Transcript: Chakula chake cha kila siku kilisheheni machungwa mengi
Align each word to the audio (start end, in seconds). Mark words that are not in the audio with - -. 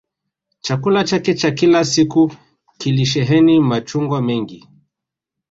Chakula 0.61 1.03
chake 1.03 1.33
cha 1.33 1.51
kila 1.51 1.85
siku 1.85 2.31
kilisheheni 2.77 3.59
machungwa 3.59 4.21
mengi 4.21 4.67